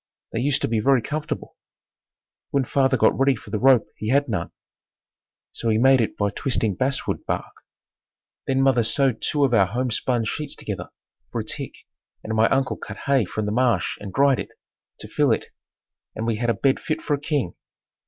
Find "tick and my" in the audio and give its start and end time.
11.45-12.49